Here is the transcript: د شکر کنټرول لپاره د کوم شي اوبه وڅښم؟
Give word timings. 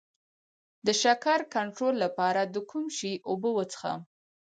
د 0.85 0.87
شکر 1.01 1.39
کنټرول 1.55 1.95
لپاره 2.03 2.41
د 2.53 2.55
کوم 2.69 2.85
شي 2.97 3.13
اوبه 3.29 3.49
وڅښم؟ 3.53 3.99